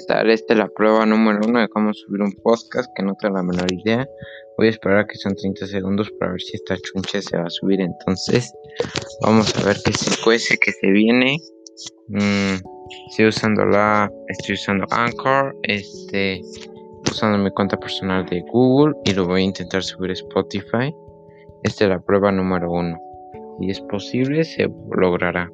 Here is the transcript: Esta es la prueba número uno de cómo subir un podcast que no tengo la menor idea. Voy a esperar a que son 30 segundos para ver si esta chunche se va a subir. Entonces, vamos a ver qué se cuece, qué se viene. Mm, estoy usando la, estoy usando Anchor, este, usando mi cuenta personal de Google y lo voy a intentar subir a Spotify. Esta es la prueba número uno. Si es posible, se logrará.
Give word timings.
Esta 0.00 0.22
es 0.22 0.58
la 0.58 0.68
prueba 0.68 1.04
número 1.04 1.40
uno 1.46 1.60
de 1.60 1.68
cómo 1.68 1.92
subir 1.92 2.22
un 2.22 2.32
podcast 2.42 2.90
que 2.96 3.02
no 3.02 3.14
tengo 3.20 3.36
la 3.36 3.42
menor 3.42 3.70
idea. 3.70 4.08
Voy 4.56 4.68
a 4.68 4.70
esperar 4.70 5.00
a 5.00 5.06
que 5.06 5.16
son 5.16 5.34
30 5.34 5.66
segundos 5.66 6.10
para 6.18 6.32
ver 6.32 6.40
si 6.40 6.56
esta 6.56 6.74
chunche 6.78 7.20
se 7.20 7.36
va 7.36 7.44
a 7.44 7.50
subir. 7.50 7.82
Entonces, 7.82 8.50
vamos 9.20 9.54
a 9.58 9.66
ver 9.66 9.76
qué 9.84 9.92
se 9.92 10.10
cuece, 10.24 10.56
qué 10.56 10.72
se 10.72 10.90
viene. 10.90 11.36
Mm, 12.08 12.54
estoy 13.10 13.26
usando 13.26 13.66
la, 13.66 14.10
estoy 14.28 14.54
usando 14.54 14.86
Anchor, 14.90 15.54
este, 15.64 16.40
usando 17.10 17.36
mi 17.36 17.50
cuenta 17.50 17.76
personal 17.76 18.24
de 18.24 18.42
Google 18.50 18.94
y 19.04 19.12
lo 19.12 19.26
voy 19.26 19.42
a 19.42 19.44
intentar 19.44 19.82
subir 19.82 20.12
a 20.12 20.14
Spotify. 20.14 20.94
Esta 21.62 21.84
es 21.84 21.90
la 21.90 22.00
prueba 22.00 22.32
número 22.32 22.72
uno. 22.72 22.98
Si 23.60 23.70
es 23.70 23.82
posible, 23.82 24.44
se 24.44 24.66
logrará. 24.96 25.50